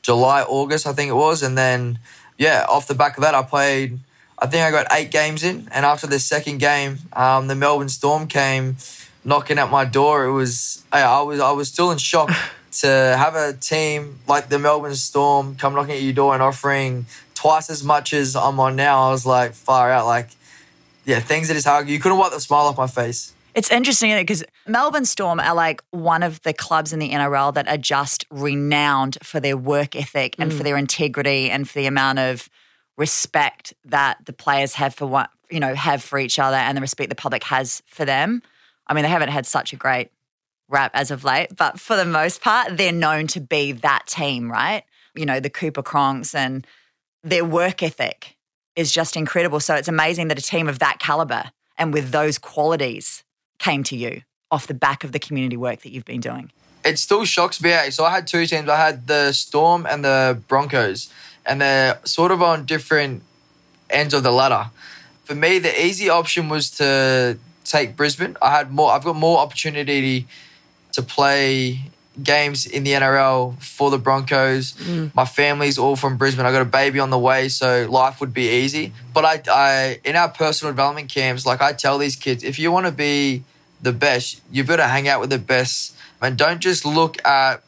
[0.02, 1.42] July, August, I think it was.
[1.42, 1.98] And then,
[2.38, 3.98] yeah, off the back of that, I played,
[4.38, 5.68] I think I got eight games in.
[5.72, 8.76] And after the second game, um, the Melbourne Storm came
[9.24, 10.24] knocking at my door.
[10.24, 12.30] It was, I was, I was still in shock
[12.80, 17.06] to have a team like the Melbourne Storm come knocking at your door and offering
[17.34, 19.08] twice as much as I'm on now.
[19.08, 20.06] I was like, far out.
[20.06, 20.28] Like,
[21.04, 21.88] yeah, things that is hard.
[21.88, 23.32] You couldn't wipe the smile off my face.
[23.54, 27.68] It's interesting because Melbourne Storm are like one of the clubs in the NRL that
[27.68, 30.64] are just renowned for their work ethic and for mm.
[30.64, 32.48] their integrity and for the amount of
[32.96, 36.82] respect that the players have for what you know have for each other and the
[36.82, 38.42] respect the public has for them.
[38.86, 40.10] I mean, they haven't had such a great
[40.68, 44.50] rap as of late, but for the most part, they're known to be that team,
[44.50, 44.84] right?
[45.14, 46.66] You know, the Cooper Cronks and
[47.24, 48.36] their work ethic
[48.76, 49.60] is just incredible.
[49.60, 53.24] So it's amazing that a team of that caliber and with those qualities
[53.60, 56.50] came to you off the back of the community work that you've been doing.
[56.84, 57.70] it still shocks me.
[57.90, 58.68] So I had two teams.
[58.68, 61.08] I had the Storm and the Broncos,
[61.46, 63.22] and they're sort of on different
[63.90, 64.70] ends of the ladder.
[65.24, 68.36] For me, the easy option was to take Brisbane.
[68.42, 68.90] I had more.
[68.92, 70.26] I've got more opportunity
[70.92, 71.80] to play
[72.22, 74.74] games in the NRL for the Broncos.
[75.14, 76.44] My family's all from Brisbane.
[76.44, 78.92] I got a baby on the way, so life would be easy.
[79.14, 82.72] But I, I in our personal development camps, like I tell these kids, if you
[82.72, 83.44] want to be
[83.80, 87.62] the best, you've got to hang out with the best, and don't just look at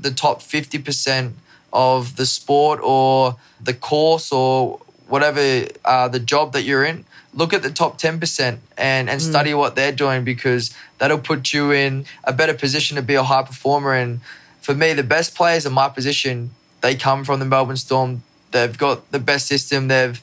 [0.00, 1.34] the top fifty percent
[1.72, 7.04] of the sport or the course or whatever uh, the job that you're in.
[7.38, 9.24] Look at the top ten percent and and mm.
[9.24, 13.22] study what they're doing because that'll put you in a better position to be a
[13.22, 13.92] high performer.
[13.94, 14.20] And
[14.60, 18.24] for me, the best players in my position, they come from the Melbourne Storm.
[18.50, 19.86] They've got the best system.
[19.86, 20.20] They've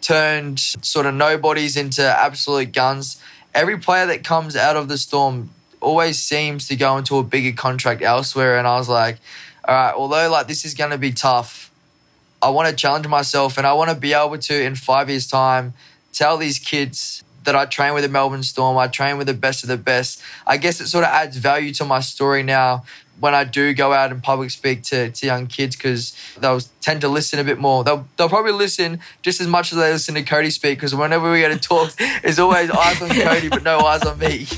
[0.00, 3.22] turned sort of nobodies into absolute guns.
[3.54, 5.50] Every player that comes out of the Storm
[5.80, 8.58] always seems to go into a bigger contract elsewhere.
[8.58, 9.18] And I was like,
[9.64, 11.70] all right, although like this is going to be tough,
[12.42, 15.26] I want to challenge myself and I want to be able to, in five years'
[15.26, 15.74] time,
[16.16, 19.62] tell these kids that I train with the Melbourne Storm, I train with the best
[19.62, 20.20] of the best.
[20.46, 22.84] I guess it sort of adds value to my story now
[23.20, 27.02] when I do go out and public speak to, to young kids because they'll tend
[27.02, 27.84] to listen a bit more.
[27.84, 31.30] They'll, they'll probably listen just as much as they listen to Cody speak because whenever
[31.30, 34.46] we go to talk, there's always eyes on Cody but no eyes on me.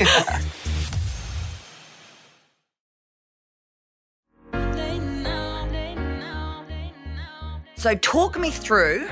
[7.78, 9.08] So, talk me through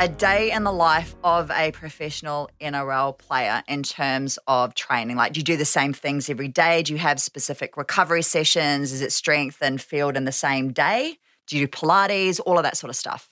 [0.00, 5.16] a day in the life of a professional NRL player in terms of training.
[5.16, 6.82] Like, do you do the same things every day?
[6.82, 8.92] Do you have specific recovery sessions?
[8.92, 11.18] Is it strength and field in the same day?
[11.48, 12.40] Do you do Pilates?
[12.46, 13.28] All of that sort of stuff.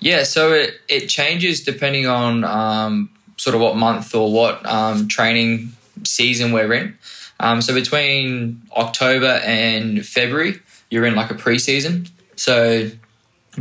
[0.00, 5.06] Yeah, so it, it changes depending on um, sort of what month or what um,
[5.06, 5.70] training
[6.04, 6.98] season we're in.
[7.40, 12.10] Um, so between October and February, you're in like a preseason.
[12.34, 12.90] So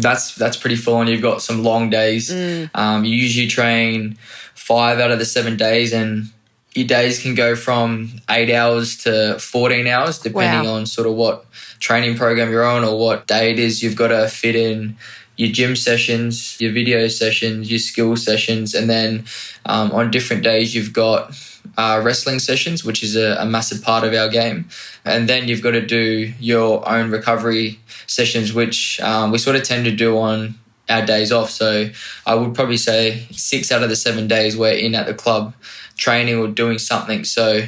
[0.01, 1.07] that's that's pretty full on.
[1.07, 2.31] You've got some long days.
[2.73, 4.17] Um, you usually train
[4.55, 6.27] five out of the seven days, and
[6.73, 10.75] your days can go from eight hours to 14 hours, depending Wow.
[10.77, 11.45] on sort of what
[11.79, 13.81] training program you're on or what day it is.
[13.81, 14.95] You've got to fit in
[15.37, 19.25] your gym sessions, your video sessions, your skill sessions, and then
[19.65, 21.31] um, on different days you've got
[21.77, 24.67] uh, wrestling sessions, which is a, a massive part of our game,
[25.05, 29.63] and then you've got to do your own recovery sessions, which um, we sort of
[29.63, 30.55] tend to do on
[30.89, 31.49] our days off.
[31.49, 31.89] So
[32.25, 35.53] I would probably say six out of the seven days we're in at the club
[35.97, 37.23] training or doing something.
[37.23, 37.63] So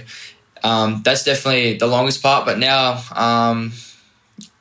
[0.63, 2.45] um, that's definitely the longest part.
[2.45, 3.73] But now, um,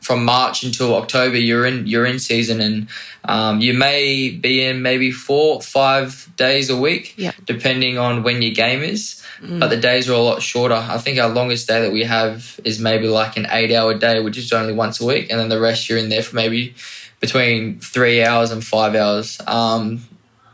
[0.00, 2.88] from March until October, you're in you're in season, and
[3.24, 8.54] um, you may be in maybe four five days a week, depending on when your
[8.54, 9.22] game is.
[9.40, 10.74] But the days are a lot shorter.
[10.74, 14.20] I think our longest day that we have is maybe like an eight hour day,
[14.20, 16.74] which is only once a week, and then the rest you're in there for maybe
[17.20, 19.40] between three hours and five hours.
[19.46, 20.00] Um,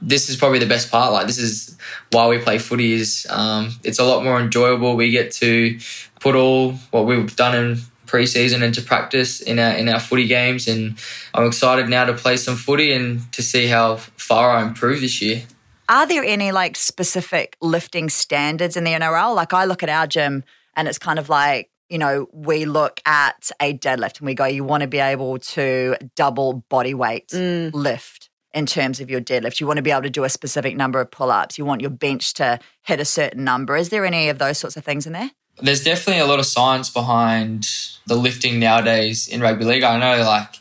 [0.02, 1.12] this is probably the best part.
[1.12, 1.76] Like this is
[2.10, 2.92] why we play footy.
[2.92, 4.96] Is um, it's a lot more enjoyable.
[4.96, 5.78] We get to
[6.20, 10.26] put all what we've done in pre-season and to practice in our in our footy
[10.26, 10.96] games and
[11.32, 15.20] I'm excited now to play some footy and to see how far I improve this
[15.20, 15.42] year.
[15.88, 19.34] Are there any like specific lifting standards in the NRL?
[19.34, 20.44] Like I look at our gym
[20.74, 24.46] and it's kind of like, you know, we look at a deadlift and we go,
[24.46, 27.72] you want to be able to double body weight mm.
[27.74, 29.60] lift in terms of your deadlift.
[29.60, 31.58] You want to be able to do a specific number of pull ups.
[31.58, 33.76] You want your bench to hit a certain number.
[33.76, 35.30] Is there any of those sorts of things in there?
[35.60, 37.68] There's definitely a lot of science behind
[38.06, 39.82] the lifting nowadays in rugby league.
[39.82, 40.56] I know like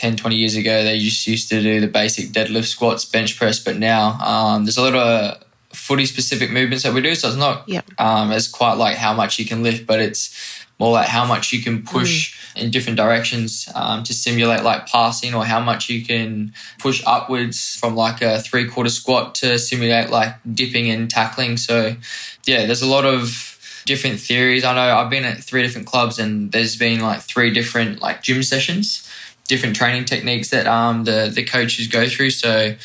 [0.00, 3.58] 10, 20 years ago, they just used to do the basic deadlift, squats, bench press,
[3.58, 7.14] but now um, there's a lot of footy specific movements that we do.
[7.14, 7.84] So it's not Yep.
[7.98, 10.34] um, as quite like how much you can lift, but it's
[10.78, 15.34] more like how much you can push in different directions um, to simulate like passing
[15.34, 20.08] or how much you can push upwards from like a three quarter squat to simulate
[20.08, 21.58] like dipping and tackling.
[21.58, 21.94] So,
[22.46, 24.64] yeah, there's a lot of different theories.
[24.64, 28.22] I know I've been at three different clubs and there's been like three different like
[28.22, 29.06] gym sessions,
[29.50, 32.30] different training techniques that um, the, the coaches go through.
[32.30, 32.76] So,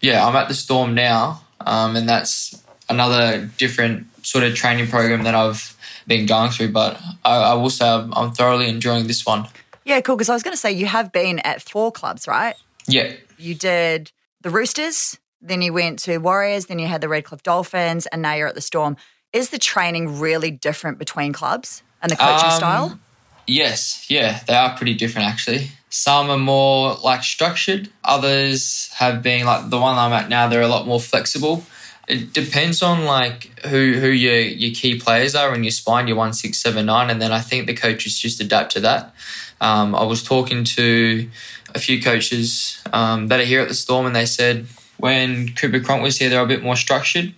[0.00, 5.22] yeah, I'm at the Storm now, um, and that's another different sort of training program
[5.22, 5.76] that I've
[6.08, 6.72] been going through.
[6.72, 9.46] But I, I will say I'm, I'm thoroughly enjoying this one.
[9.84, 10.16] Yeah, cool.
[10.16, 12.56] Because I was going to say you have been at four clubs, right?
[12.88, 14.10] Yeah, You did
[14.40, 18.34] the Roosters, then you went to Warriors, then you had the Redcliffe Dolphins, and now
[18.34, 18.96] you're at the Storm.
[19.32, 22.98] Is the training really different between clubs and the coaching Um, style?
[23.46, 25.70] Yes, yeah, they are pretty different actually.
[25.94, 30.62] Some are more like structured, others have been like the one I'm at now, they're
[30.62, 31.64] a lot more flexible.
[32.08, 36.16] It depends on like who who your your key players are and your spine, your
[36.16, 39.14] one six seven nine, and then I think the coaches just adapt to that.
[39.60, 41.28] Um, I was talking to
[41.74, 45.80] a few coaches um, that are here at the Storm, and they said when Cooper
[45.80, 47.34] Cronk was here, they were a bit more structured.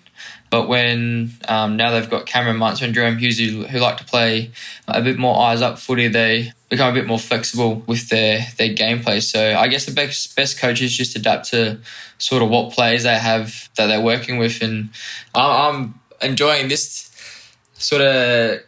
[0.54, 4.04] But when um, now they've got Cameron Munster and Jahrome Hughes who, who like to
[4.04, 4.52] play
[4.86, 8.68] a bit more eyes up footy, they become a bit more flexible with their their
[8.68, 9.20] gameplay.
[9.20, 11.80] So I guess the best best coaches just adapt to
[12.18, 14.90] sort of what players they have that they're working with, and
[15.34, 17.10] I'm, I'm enjoying this
[17.72, 18.60] sort of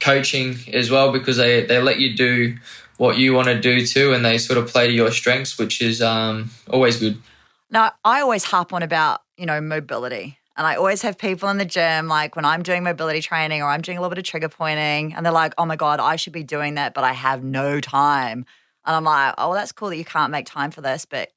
[0.00, 2.56] coaching as well because they they let you do
[2.96, 5.80] what you want to do too, and they sort of play to your strengths, which
[5.80, 7.22] is um, always good.
[7.70, 10.38] Now, I always harp on about, you know, mobility.
[10.58, 13.68] And I always have people in the gym, like when I'm doing mobility training or
[13.68, 16.16] I'm doing a little bit of trigger pointing, and they're like, oh my God, I
[16.16, 18.44] should be doing that, but I have no time.
[18.84, 21.30] And I'm like, oh, that's cool that you can't make time for this, but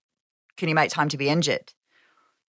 [0.57, 1.71] can you make time to be injured?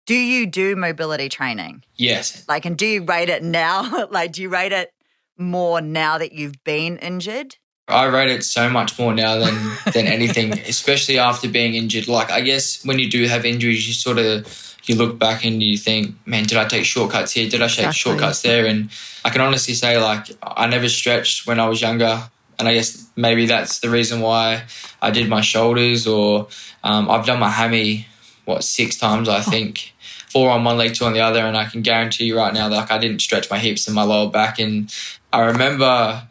[0.06, 1.84] Do you do mobility training?
[1.94, 4.06] Yes, Like, and do you rate it now?
[4.10, 4.92] like, do you rate it
[5.38, 7.56] more now that you've been injured?
[7.88, 9.54] I rate it so much more now than
[9.92, 12.08] than anything, especially after being injured.
[12.08, 15.62] Like I guess when you do have injuries, you sort of you look back and
[15.62, 17.48] you think, man, did I take shortcuts here?
[17.48, 17.98] Did I take Exactly.
[17.98, 18.66] shortcuts there?
[18.66, 18.90] And
[19.24, 22.30] I can honestly say, like, I never stretched when I was younger.
[22.58, 24.64] And I guess maybe that's the reason why
[25.02, 26.48] I did my shoulders or
[26.84, 28.06] um, I've done my hammy,
[28.44, 29.92] what, six times, I think.
[30.30, 31.40] Four on one leg, two on the other.
[31.40, 34.02] And I can guarantee you right now, like, I didn't stretch my hips and my
[34.02, 34.58] lower back.
[34.58, 34.92] And
[35.32, 36.22] I remember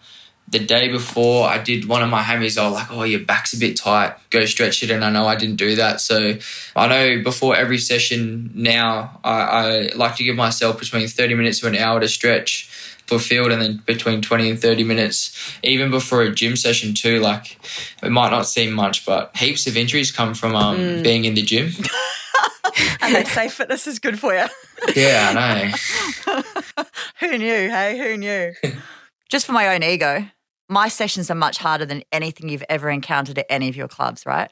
[0.47, 3.53] the day before I did one of my hammies, I was like, oh, your back's
[3.53, 4.15] a bit tight.
[4.29, 4.91] Go stretch it.
[4.91, 6.01] And I know I didn't do that.
[6.01, 6.33] So
[6.75, 11.59] I know before every session now, I, I like to give myself between 30 minutes
[11.61, 12.69] to an hour to stretch
[13.07, 17.19] for field and then between 20 and 30 minutes, even before a gym session too.
[17.19, 17.57] Like
[18.03, 21.41] it might not seem much, but heaps of injuries come from um, being in the
[21.41, 21.71] gym.
[23.01, 24.45] And they say fitness is good for you.
[24.95, 25.71] yeah, I
[26.33, 26.83] know.
[27.19, 27.69] Who knew?
[27.69, 28.53] Hey, who knew?
[29.29, 30.25] Just for my own ego,
[30.69, 34.25] my sessions are much harder than anything you've ever encountered at any of your clubs,
[34.25, 34.51] right?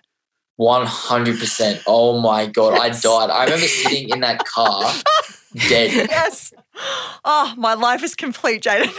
[0.60, 1.84] 100%.
[1.88, 2.78] Oh my God.
[2.78, 3.30] I died.
[3.30, 4.94] I remember sitting in that car
[5.68, 5.92] dead.
[6.10, 6.54] Yes.
[7.26, 8.94] Oh, my life is complete, Jayden.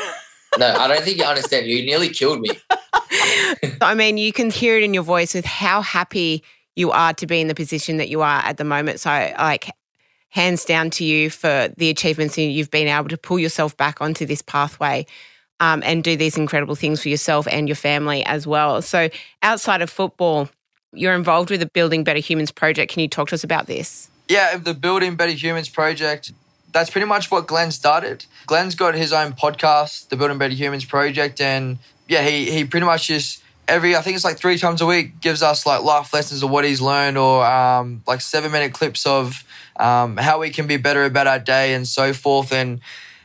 [0.59, 1.66] No, I don't think you understand.
[1.66, 2.50] You nearly killed me.
[3.81, 6.42] I mean, you can hear it in your voice with how happy
[6.77, 9.00] you are to be in the position that you are at the moment.
[9.00, 9.70] So, like,
[10.29, 14.00] hands down to you for the achievements and you've been able to pull yourself back
[14.00, 15.07] onto this pathway
[15.64, 18.83] um, and do these incredible things for yourself and your family as well.
[18.83, 19.09] So,
[19.42, 20.50] outside of football,
[20.92, 22.92] you're involved with the Building Better Humans project.
[22.92, 24.11] Can you talk to us about this?
[24.29, 26.32] Yeah, the Building Better Humans project,
[26.72, 28.26] that's pretty much what Glenn started.
[28.47, 31.78] Glenn's got his own podcast, the Building Better Humans project, and
[32.09, 35.20] yeah, he, he pretty much just every, I think it's like three times a week,
[35.20, 39.07] gives us like life lessons of what he's learned or um, like seven minute clips
[39.07, 39.45] of
[39.76, 42.53] um, how we can be better about our day and so forth.
[42.53, 42.80] And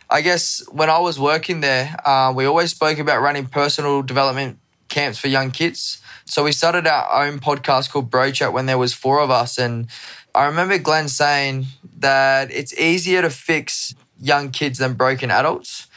[0.09, 4.57] I guess when I was working there, uh, we always spoke about running personal development
[4.87, 6.01] camps for young kids.
[6.25, 9.57] So we started our own podcast called Bro Chat when there was four of us,
[9.57, 9.87] and
[10.33, 11.65] I remember Glenn saying
[11.99, 15.87] that it's easier to fix young kids than broken adults.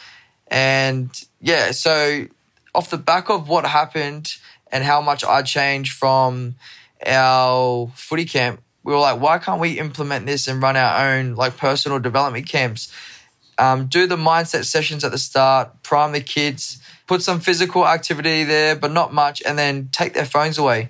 [0.49, 1.11] And
[1.41, 2.27] yeah, so
[2.75, 4.35] off the back of what happened
[4.71, 6.57] and how much I changed from
[7.07, 11.35] our footy camp, we were like, why can't we implement this and run our own
[11.35, 12.93] like personal development camps?
[13.59, 18.45] Um, do the mindset sessions at the start, prime the kids, put some physical activity
[18.45, 20.89] there, but not much, and then take their phones away.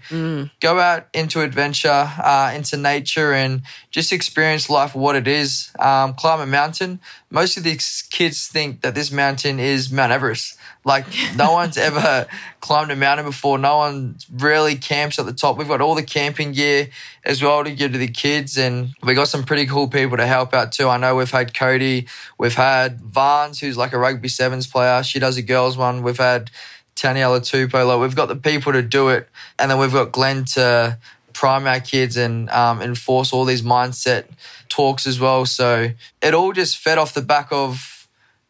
[0.61, 1.89] Go out into adventure,
[2.23, 5.71] uh, into nature, and just experience life for what it is.
[5.79, 7.01] Um, climb a mountain.
[7.31, 10.57] Most of these kids think that this mountain is Mount Everest.
[10.85, 11.07] Like
[11.37, 12.27] no one's ever
[12.61, 13.59] climbed a mountain before.
[13.59, 15.57] No one really camps at the top.
[15.57, 16.89] We've got all the camping gear
[17.25, 20.27] as well to give to the kids, and we got some pretty cool people to
[20.27, 20.89] help out too.
[20.89, 22.09] I know we've had Cody,
[22.39, 25.03] we've had Vans, who's like a rugby sevens player.
[25.03, 26.03] She does a girls one.
[26.03, 26.51] We've had
[26.97, 27.87] Taniela Tupou.
[27.87, 29.29] Like we've got the people to do it,
[29.59, 30.99] and then we've got Glenn to
[31.33, 34.27] prime our kids and um, enforce all these mindset
[34.69, 35.47] talks as well.
[35.47, 37.92] So it all just fed off the back of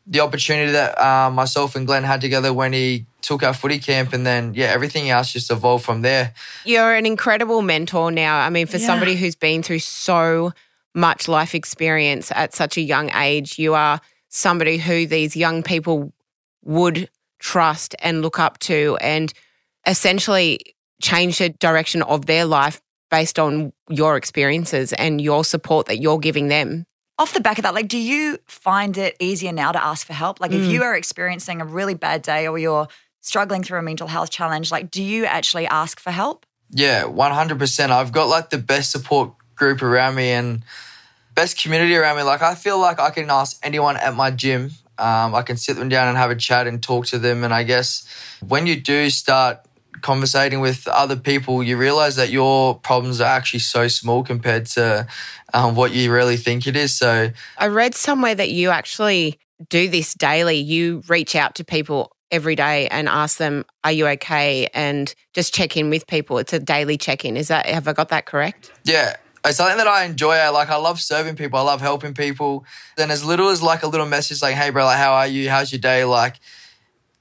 [0.07, 4.13] the opportunity that uh, myself and Glenn had together when he took our footy camp,
[4.13, 6.35] and then yeah, everything else just evolved from there.
[6.65, 8.39] You're an incredible mentor now.
[8.41, 8.87] I mean, for Yeah.
[8.87, 10.53] somebody who's been through so
[10.95, 16.13] much life experience at such a young age, you are somebody who these young people
[16.65, 19.33] would trust and look up to and
[19.87, 22.81] essentially change the direction of their life
[23.11, 26.87] based on your experiences and your support that you're giving them.
[27.23, 30.13] Off the back of that, like, do you find it easier now to ask for
[30.13, 30.41] help?
[30.41, 30.71] Like, if Mm.
[30.71, 32.89] you are experiencing a really bad day or you're
[33.21, 36.45] struggling through a mental health challenge, like, do you actually ask for help?
[36.71, 37.93] Yeah, one hundred percent.
[37.93, 40.65] I've got like the best support group around me and
[41.37, 42.25] best community around me.
[42.25, 44.73] Like I feel like I can ask anyone at my gym.
[44.99, 47.45] Um, I can sit them down and have a chat and talk to them.
[47.45, 48.05] And I guess
[48.41, 49.61] when you do start
[50.01, 55.07] conversating with other people, you realize that your problems are actually so small compared to
[55.55, 56.97] um, what you really think it is.
[56.97, 59.39] So I read somewhere that you actually
[59.69, 60.57] do this daily.
[60.57, 65.55] You reach out to people every day and ask them, "Are you okay?" and just
[65.55, 66.39] check in with people.
[66.39, 67.37] It's a daily check-in.
[67.37, 68.71] Is that have I got that correct?
[68.85, 69.17] Yeah.
[69.45, 70.35] It's something that I enjoy.
[70.35, 71.59] I like I love serving people.
[71.59, 72.65] I love helping people.
[72.97, 75.51] Then as little as like a little message like, hey bro, like how are you?
[75.51, 76.05] How's your day?
[76.05, 76.39] Like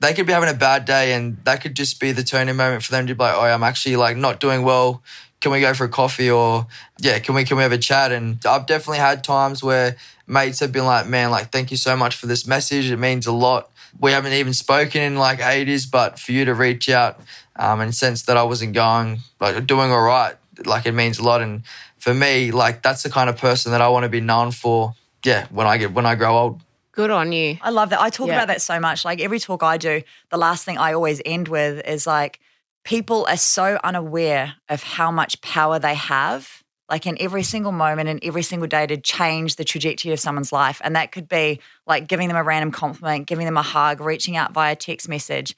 [0.01, 2.83] they could be having a bad day and that could just be the turning moment
[2.83, 5.03] for them to be like, Oh, I'm actually like not doing well.
[5.39, 6.67] Can we go for a coffee or
[6.99, 8.11] yeah, can we can we have a chat?
[8.11, 9.95] And I've definitely had times where
[10.27, 12.89] mates have been like, Man, like thank you so much for this message.
[12.89, 13.69] It means a lot.
[13.99, 17.19] We haven't even spoken in like ages, but for you to reach out
[17.55, 20.35] um, and sense that I wasn't going like doing all right,
[20.65, 21.41] like it means a lot.
[21.41, 21.61] And
[21.99, 24.95] for me, like that's the kind of person that I want to be known for.
[25.23, 26.61] Yeah, when I get when I grow old.
[27.01, 27.57] Good on you.
[27.63, 27.99] I love that.
[27.99, 28.35] I talk Yeah.
[28.35, 29.03] about that so much.
[29.03, 32.39] Like every talk I do, the last thing I always end with is like,
[32.83, 38.07] people are so unaware of how much power they have, like in every single moment
[38.07, 40.79] and every single day to change the trajectory of someone's life.
[40.83, 44.37] And that could be like giving them a random compliment, giving them a hug, reaching
[44.37, 45.55] out via text message.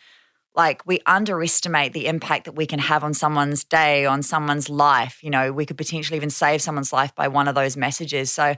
[0.56, 5.22] Like we underestimate the impact that we can have on someone's day, on someone's life.
[5.22, 8.32] You know, we could potentially even save someone's life by one of those messages.
[8.32, 8.56] So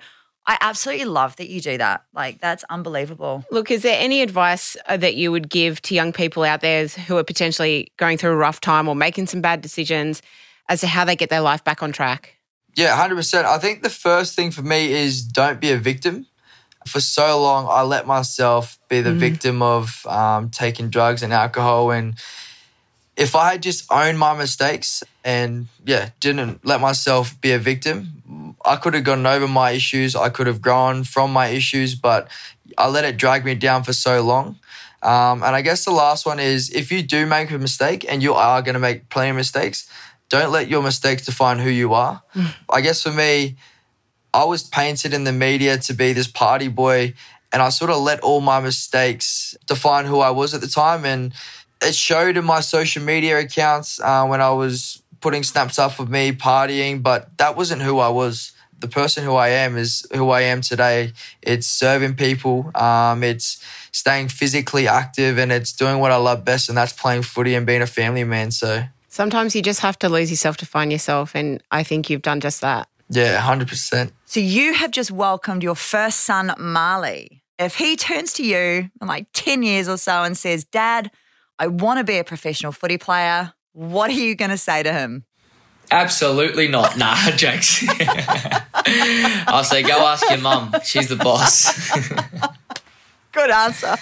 [0.48, 2.04] I absolutely love that you do that.
[2.14, 3.46] Like that's unbelievable.
[3.50, 6.88] Look, is there any advice uh, that you would give to young people out there
[6.88, 10.22] who are potentially going through a rough time or making some bad decisions
[10.70, 12.36] as to how they get their life back on track?
[12.76, 13.48] Yeah, hundred percent.
[13.48, 16.28] I think the first thing for me is don't be a victim.
[16.88, 21.90] For so long, I let myself be the victim of um, taking drugs and alcohol,
[21.90, 22.14] and
[23.18, 28.15] if I had just owned my mistakes and yeah, didn't let myself be a victim,
[28.66, 30.16] I could have gotten over my issues.
[30.16, 32.28] I could have grown from my issues, but
[32.78, 34.60] I let it drag me down for so long.
[35.04, 38.24] Um, and I guess the last one is if you do make a mistake, and
[38.24, 39.90] you are going to make plenty of mistakes,
[40.30, 42.24] don't let your mistakes define who you are.
[42.70, 43.58] I guess for me,
[44.34, 47.14] I was painted in the media to be this party boy,
[47.54, 51.06] and I sort of let all my mistakes define who I was at the time.
[51.06, 51.34] And
[51.82, 56.10] it showed in my social media accounts uh, when I was putting snaps up of
[56.10, 58.52] me partying, but that wasn't who I was.
[58.80, 61.14] The person who I am is who I am today.
[61.42, 66.70] It's serving people, um, it's staying physically active, and it's doing what I love best,
[66.70, 68.52] and that's playing footy and being a family man.
[68.52, 71.36] So, Sometimes you just have to lose yourself to find yourself.
[71.36, 72.90] And I think you've done just that.
[73.10, 74.12] yeah, 100%.
[74.26, 77.42] So you have just welcomed your first son, Marley.
[77.58, 81.12] If he turns to you in like 10 years or so and says, Dad,
[81.58, 84.92] I want to be a professional footy player, what are you going to say to
[84.92, 85.24] him?
[85.92, 86.98] Absolutely not.
[87.06, 87.84] Nah, jokes.
[89.48, 90.74] I'll say, go ask your mum.
[90.84, 91.92] She's the boss.
[93.32, 93.98] Good answer.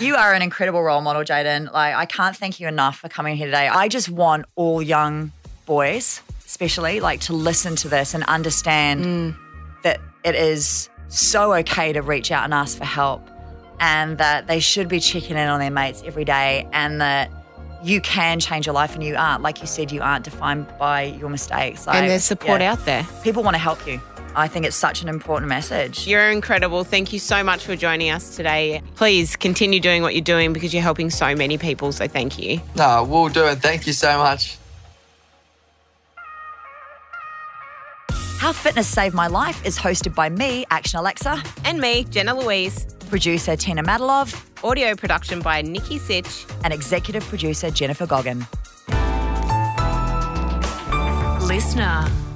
[0.00, 1.72] you are an incredible role model, Jayden.
[1.72, 3.68] Like, I can't thank you enough for coming here today.
[3.68, 5.32] I just want all young
[5.64, 9.36] boys, especially, like to listen to this and understand mm.
[9.82, 13.26] that it is so okay to reach out and ask for help.
[13.80, 17.30] and that they should be checking in on their mates every day and that
[17.82, 19.42] you can change your life and you aren't.
[19.42, 21.86] Like you said, you aren't defined by your mistakes.
[21.86, 23.06] Like, and there's support yeah, out there.
[23.22, 24.00] People want to help you.
[24.36, 26.06] I think it's such an important message.
[26.06, 26.84] You're incredible.
[26.84, 28.80] Thank you so much for joining us today.
[28.94, 31.90] Please continue doing what you're doing because you're helping so many people.
[31.90, 32.60] So thank you.
[32.76, 33.56] No, we'll do it.
[33.56, 34.56] Thank you so much.
[38.38, 42.86] How Fitness Saved My Life is hosted by me, Action Alexa, And me, Jenna Louise.
[43.10, 44.32] Producer Tina Madalov,
[44.62, 46.46] Audio production by Nikki Sitch.
[46.64, 48.46] and executive producer Jennifer Goggin.
[51.46, 52.29] Listener.